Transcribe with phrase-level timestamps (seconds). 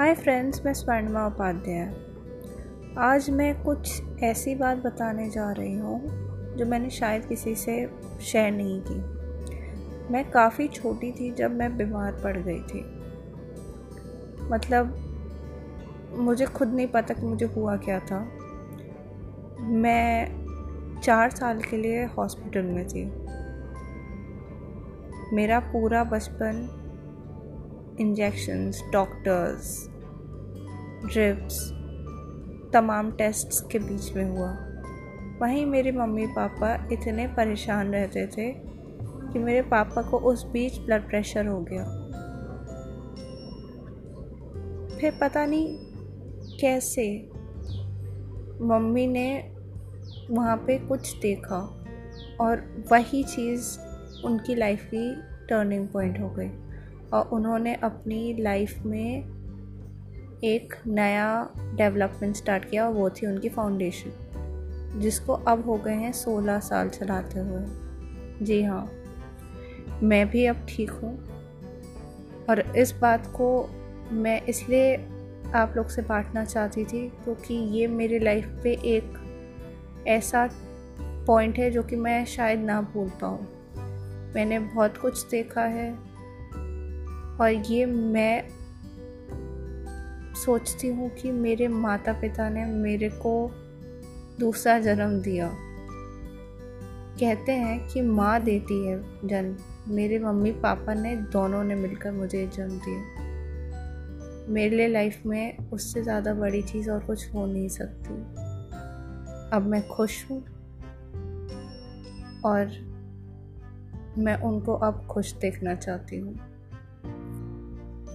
[0.00, 1.94] Hi friends, मैं स्वर्णिमा उपाध्याय।
[2.98, 6.00] आज मैं कुछ ऐसी बात बताने जा रही हूँ,
[6.56, 8.94] जो मैंने शायद किसी से शेयर नहीं की।
[10.12, 12.84] मैं काफ़ी छोटी थी जब मैं बीमार पड़ गई थी।
[14.52, 14.96] मतलब
[16.16, 18.28] मुझे खुद नहीं पता कि मुझे हुआ क्या था।
[19.60, 20.28] मैं
[21.00, 23.04] चार साल के लिए हॉस्पिटल में थी।
[25.36, 26.82] मेरा पूरा बचपन
[28.00, 29.88] इंजेक्शन्स डॉक्टर्स
[31.12, 31.70] ड्रिप्स
[32.72, 34.56] तमाम टेस्ट्स के बीच में हुआ।
[35.42, 38.52] वहीं मेरे मम्मी पापा इतने परेशान रहते थे
[39.32, 41.84] कि मेरे पापा को उस बीच ब्लड प्रेशर हो गया।
[45.00, 45.78] फिर पता नहीं
[46.60, 47.30] कैसे
[48.60, 49.52] मम्मी ने
[50.30, 51.84] वहाँ पे कुछ देखा
[52.40, 53.78] और वही चीज़
[54.24, 55.14] उनकी लाइफ की
[55.48, 56.50] टर्निंग पॉइंट हो गई।
[57.12, 59.36] और उन्होंने अपनी लाइफ में
[60.44, 64.12] एक नया डेवलपमेंट स्टार्ट किया और वो थी उनकी फाउंडेशन
[65.00, 67.64] जिसको अब हो गए हैं सोलह साल चलाते हुए।
[68.44, 68.90] जी हाँ
[70.02, 71.24] मैं भी अब ठीक हूँ।
[72.50, 73.70] और इस बात को
[74.12, 74.96] मैं इसलिए
[75.54, 79.12] आप लोग से बांटना चाहती थी क्योंकि ये मेरी लाइफ पे एक
[80.06, 80.50] ऐसा
[81.02, 83.46] पॉइंट है जो कि मैं शायद ना भूल पाऊँ।
[84.34, 86.15] मैंने बहुत कुछ देखा है
[87.40, 88.48] और ये मैं
[90.34, 93.50] सोचती हूँ कि मेरे माता पिता ने मेरे को
[94.40, 95.56] दूसरा जन्म दिया।
[97.20, 99.56] कहते हैं कि माँ देती है जन्म।
[99.94, 103.26] मेरे मम्मी पापा ने दोनों ने मिलकर मुझे जन्म दिया।
[104.48, 108.14] मेरे लिए लाइफ में उससे ज़्यादा बड़ी चीज़ और कुछ हो नहीं सकती।
[109.56, 110.40] अब मैं खुश हूँ
[112.44, 112.72] और
[114.18, 116.55] मैं उनको अब खुश देखना चाहती हूँ।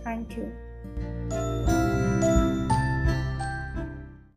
[0.04, 1.71] Thank you.